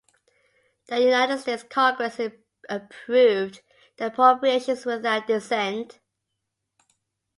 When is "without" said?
4.83-5.27